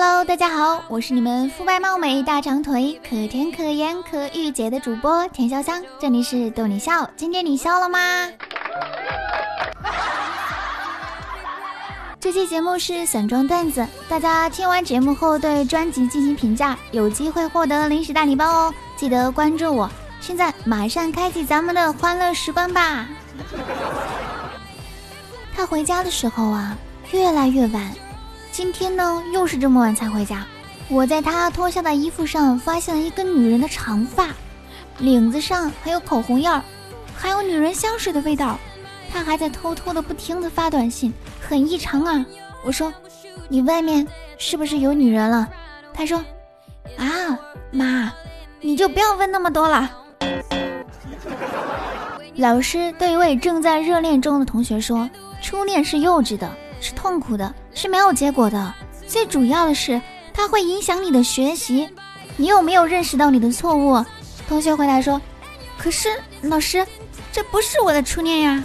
[0.00, 7.98] Hello，大家好，我是你们肤白貌美、大长腿、可甜可盐可御姐的主播田潇湘，这里是逗你笑，今天你笑了吗？
[12.20, 19.90] 这期节目是散装段子，大家听完节目后对专辑进行评价，有机会获得零食大礼包哦，记得关注我。
[20.20, 23.04] 现在马上开启咱们的欢乐时光吧。
[25.56, 26.78] 他回家的时候啊，
[27.10, 27.92] 越来越晚。
[28.58, 30.44] 今天呢，又是这么晚才回家。
[30.88, 34.30] 我在他脱下的衣服上发现了一根女人的长发，
[34.98, 36.60] 领子上还有口红印儿，
[37.14, 38.58] 还有女人香水的味道。
[39.12, 42.26] 他还在偷偷的不停的发短信，很异常啊。
[42.64, 42.92] 我说
[43.48, 44.04] ：“你外面
[44.38, 45.48] 是不是有女人了？”
[45.94, 46.18] 他说
[46.98, 47.38] ：“啊，
[47.70, 48.12] 妈，
[48.60, 49.88] 你就不要问那么多了。”
[52.34, 55.08] 老师对一位正在热恋中的同学说
[55.40, 58.74] ：“初恋是幼稚的，是痛苦的。”是没有结果的，
[59.06, 60.00] 最主要的是
[60.34, 61.88] 它会影响你的学习。
[62.36, 64.04] 你有没有认识到你的错误？
[64.48, 65.20] 同学回答说
[65.78, 66.08] ：“可是
[66.42, 66.86] 老师，
[67.32, 68.64] 这不是我的初恋呀。”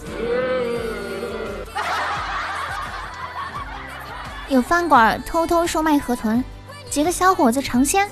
[4.50, 6.44] 有饭馆偷偷售卖河豚，
[6.90, 8.08] 几个小伙子尝鲜。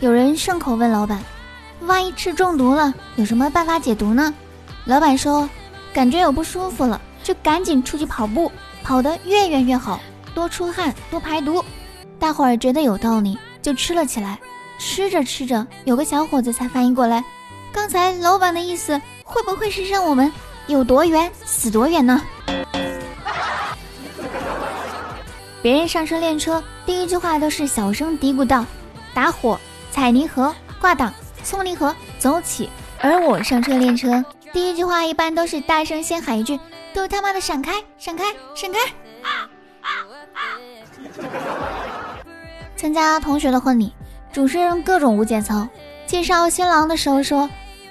[0.00, 1.22] 有人顺口问老板
[1.86, 4.34] ：“万一吃中毒了，有什么办法解毒呢？”
[4.86, 5.48] 老板说
[5.92, 8.50] ：“感觉有不舒服了，就赶紧出去跑步，
[8.82, 10.00] 跑得越远越好。”
[10.34, 11.64] 多出汗，多排毒。
[12.18, 14.38] 大伙儿觉得有道理，就吃了起来。
[14.78, 17.22] 吃着吃着，有个小伙子才反应过来，
[17.72, 20.32] 刚才老板的意思会不会是让我们
[20.68, 22.22] 有多远死多远呢？
[25.60, 28.64] 别人上车练车，第一句话都是小声嘀咕道
[29.12, 32.70] ：“打火，踩离合，挂档，松离合，走起。”
[33.02, 36.58] 而我上车练车，第一句话一般都是大声先喊一句
[36.94, 38.24] ：“都他妈的闪开，闪开，
[38.54, 38.78] 闪开！”
[39.22, 39.48] 啊
[39.80, 39.88] 啊
[40.34, 40.40] 啊
[42.76, 43.92] 参加同学的婚礼，
[44.32, 45.68] 主持人各种无节操。
[46.06, 47.48] 介绍新郎的时候说：“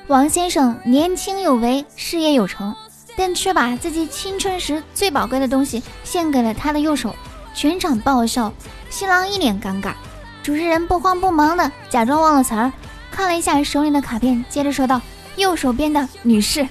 [0.07, 2.75] 王先生年轻有为，事业有成，
[3.15, 7.15] 但却把自己青春时最宝贵的东西献给了他的右手。”
[7.53, 8.51] 全场爆笑，
[8.89, 9.93] 新郎一脸尴尬。
[10.41, 12.71] 主持人不慌不忙的假装忘了词儿，
[13.11, 15.01] 看了一下手里的卡片，接着说道
[15.35, 16.67] ：“右手边的女士。”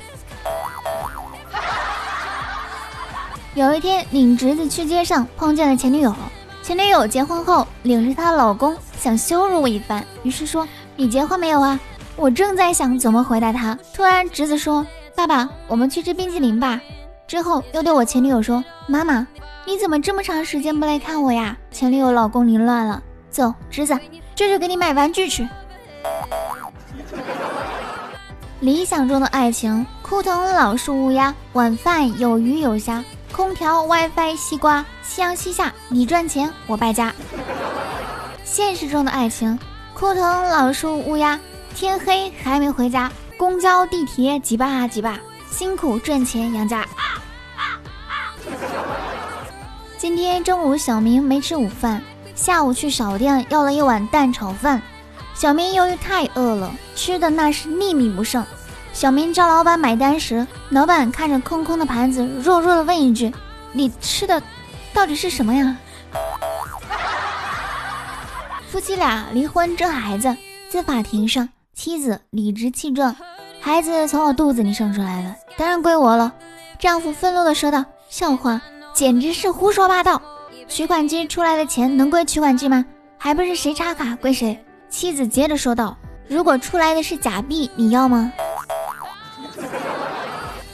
[3.58, 6.14] 有一天，领侄子去街上碰见了前女友。
[6.62, 10.64] 前女友结婚后，领着她老公想羞辱我一番，于是说
[10.94, 11.76] ：“你结婚没有啊？”
[12.14, 14.86] 我正在想怎么回答他，突然侄子说
[15.16, 16.80] ：“爸爸，我们去吃冰淇淋吧。”
[17.26, 19.26] 之后又对我前女友说：“妈妈，
[19.66, 23.98] 你怎么这么长时间不来看我呀？”前女友老公凌乱了，走，侄子，
[24.36, 25.48] 这就给你买玩具去。
[28.60, 33.02] 理想中的爱情，枯藤老树乌鸦，晚饭有鱼有虾。
[33.38, 37.15] 空调、WiFi、西瓜，夕阳西下，你赚钱我败家。
[38.43, 39.56] 现实中的爱情，
[39.94, 41.38] 枯藤老树乌鸦，
[41.72, 45.21] 天黑还没回家，公交地铁挤吧挤吧，
[45.53, 46.84] 辛苦赚钱养家。
[49.97, 52.03] 今天中午小明没吃午饭，
[52.34, 54.82] 下午去小店要了一碗蛋炒饭。
[55.32, 58.44] 小明由于太饿了，吃的那是粒米不剩。
[58.98, 63.32] 小明叫老板买单时，老板看着空空的盘子，弱弱的问一句
[63.70, 64.42] ：“你吃的
[64.92, 65.76] 到底是什么呀？”
[68.69, 70.37] 夫妻俩离婚争孩子，
[70.69, 73.14] 在法庭上，妻子理直气壮
[73.62, 76.32] ：“孩子从我肚子里生出来的，当然归我了。”
[76.81, 78.60] 丈夫愤怒的说道：“笑话，
[78.92, 80.20] 简直是胡说八道！
[80.66, 82.84] 取款机出来的钱能归取款机吗？
[83.16, 84.58] 还不是谁插卡归谁。”
[84.91, 88.32] 妻子接着说道：“如果出来的是假币，你要吗？”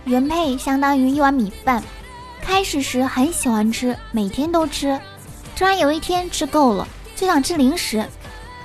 [0.05, 1.83] 原配相当于一碗米饭，
[2.43, 5.01] 开始时很喜欢吃，每天都吃。
[5.57, 8.05] 突然有一天吃够了，就想吃零食。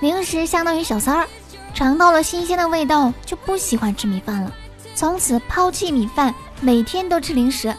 [0.02, 1.28] 零食相当于小三儿，
[1.74, 4.52] 尝到了新鲜的味道，就不喜欢吃米饭了，
[4.96, 7.74] 从此抛弃米饭，每天都吃零食。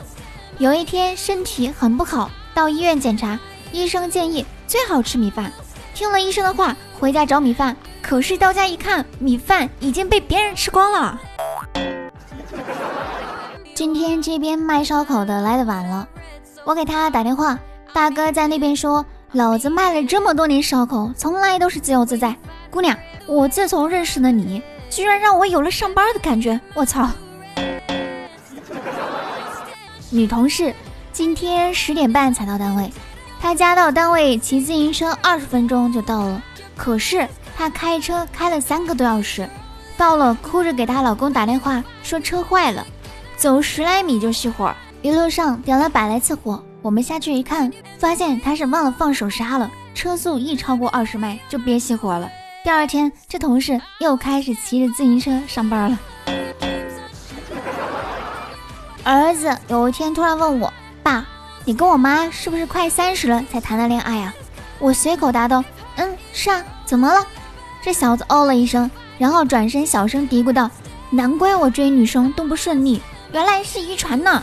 [0.58, 3.38] 有一天身体很不好，到医院检查，
[3.72, 5.52] 医生建议最好吃米饭。
[5.94, 11.20] 听了医生的话，回家找米饭，可是到家一看，米饭已经被别人吃光了。
[13.80, 16.06] 今天这边卖烧烤的来的晚了，
[16.64, 17.58] 我给他打电话，
[17.94, 22.36] 大哥在那边说：“老子卖了这么多年烧烤，从来都是自由自在。
[22.68, 22.94] 姑娘，
[23.26, 26.60] 我自从认识了你，居然让我有了上班的感觉。
[26.74, 27.08] 我操！”
[30.12, 30.74] 女同事
[31.10, 32.92] 今天十点半才到单位，
[33.40, 36.42] 她家到单位骑自行车二十分钟就到了，
[36.76, 39.48] 可是她开车开了三个多小时，
[39.96, 42.86] 到了哭着给她老公打电话说车坏了。
[43.40, 44.70] 走十来米就熄火，
[45.00, 46.62] 一路上点了百来次火。
[46.82, 52.30] 我们下去一看，发现他是忘了放手刹了，车速一超过二十迈就别熄火了。
[52.62, 55.98] 第二天，这同事又开始骑着自行车上班了。
[59.04, 60.70] 儿子有一天突然问我
[61.02, 61.26] ：“爸，
[61.64, 64.34] 你跟我妈是不是快三十了才谈的恋爱啊？”
[64.78, 65.64] 我随口答道
[65.96, 67.26] ：“嗯，是啊，怎么了？”
[67.80, 70.70] 这小子哦了一声，然后转身小声嘀咕道
[71.08, 73.00] ：“难怪我追女生都不顺利，
[73.32, 74.42] 原来是遗传呢。”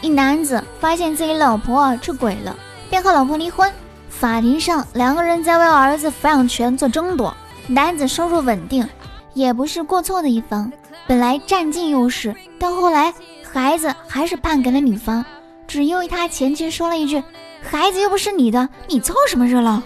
[0.00, 2.54] 一男子发现自己老婆出轨了，
[2.88, 3.70] 便和老婆离婚。
[4.08, 7.36] 法庭上，两个人在为儿子抚养权做争夺。
[7.66, 8.88] 男子收入稳定，
[9.34, 10.72] 也不是过错的一方，
[11.06, 13.12] 本来占尽优势，到后来
[13.52, 15.24] 孩子还是判给了女方，
[15.66, 17.22] 只因为他前妻说了一句
[17.62, 19.82] ：“孩子又不是你的，你凑什么热闹？”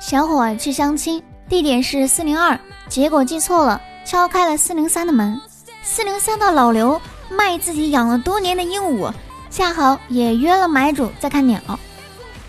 [0.00, 2.58] 小伙去相亲，地点是四零二，
[2.88, 5.38] 结果记错了，敲开了四零三的门。
[5.82, 6.98] 四零三的老刘。
[7.32, 9.12] 卖自己养了多年的鹦鹉，
[9.50, 11.60] 恰好也约了买主在看鸟。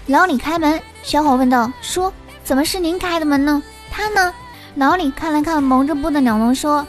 [0.08, 2.12] 老李开门，小伙问道：“叔，
[2.44, 3.62] 怎么是您开的门呢？
[3.92, 4.34] 他呢？”
[4.74, 6.86] 老李看了看蒙着布的鸟笼，说：“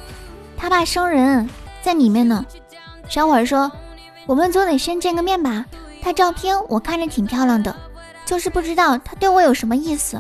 [0.56, 1.46] 他怕生人，
[1.82, 2.46] 在里面呢。”
[3.10, 3.70] 小伙说
[4.24, 5.66] ：“我们总得先见个面吧？
[6.00, 7.76] 他照片我看着挺漂亮的，
[8.24, 10.18] 就是不知道他对我有什么意思。”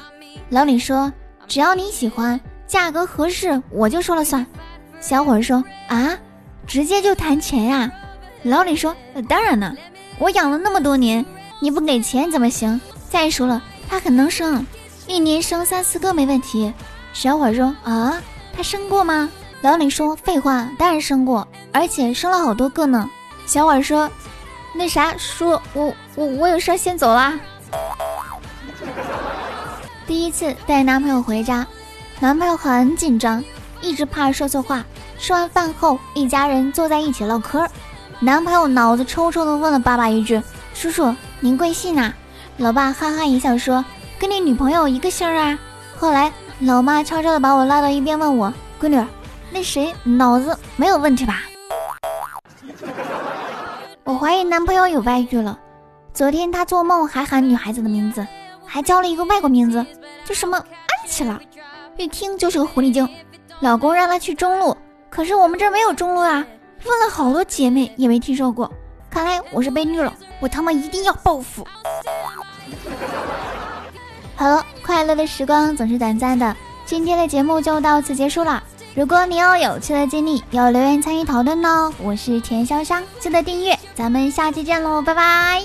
[0.50, 1.10] 老李说
[1.52, 4.46] ：“只要你喜欢，价格合适，我就说了算。”
[5.02, 6.16] 小伙说：“啊？”
[6.66, 7.92] 直接就谈钱呀？
[8.42, 8.96] 老李说
[9.28, 9.76] ：“当然了，
[10.18, 11.22] 我养了那么多年，
[11.60, 12.80] 你不给钱怎么行？
[13.10, 14.66] 再说了，他很能生，
[15.06, 16.72] 一年生三四个没问题。”
[17.12, 18.18] 小伙说：“啊，
[18.56, 19.28] 他生过吗？”
[19.60, 23.10] 老李说：“废话，当然生过，而且生了好多个呢。”
[23.44, 24.10] 小伙说
[24.74, 27.38] ：“那啥，叔，我我我有事先走啦。”
[30.12, 31.66] 第一次带男朋友回家，
[32.20, 33.42] 男朋友很紧张，
[33.80, 34.84] 一直怕说错话。
[35.18, 37.66] 吃完饭后，一家人坐在一起唠嗑。
[38.20, 40.38] 男朋友脑子抽抽的问了爸爸一句
[40.74, 42.14] ：“叔叔，您贵姓啊？”
[42.58, 43.82] 老爸哈哈一笑说
[44.20, 45.58] ：“跟你女朋友一个姓啊。”
[45.96, 49.02] 后来，老妈悄悄的把我拉到一边，问我：“闺女，
[49.50, 51.40] 那谁脑子没有问题吧？”
[54.04, 55.58] 我怀疑男朋友有外遇了。
[56.12, 58.26] 昨天他做梦还喊女孩子的名字，
[58.66, 59.86] 还叫了一个外国名字，
[60.24, 61.40] 就什么安琪拉，
[61.96, 63.08] 一听就是个狐狸精。
[63.60, 64.76] 老公让他去中路。
[65.10, 66.44] 可是我们这儿没有中路啊！
[66.84, 68.72] 问了好多姐妹也没听说过，
[69.10, 71.66] 看来我是被绿了，我他妈一定要报复！
[74.34, 78.62] 好了，快乐的时光总是短暂的，今天的节目就到此结束了。
[78.94, 81.92] 如果你有有趣的经历，要留言参与讨论呢。
[82.02, 85.62] 我是田潇湘，记得订阅，咱们下期见喽，拜拜。